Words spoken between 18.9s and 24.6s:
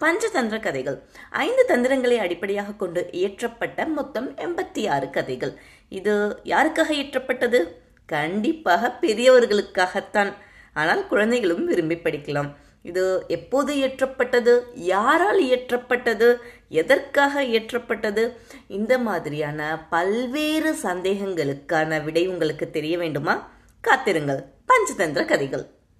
மாதிரியான பல்வேறு சந்தேகங்களுக்கான விடை உங்களுக்கு தெரிய வேண்டுமா? காத்திருங்கள்.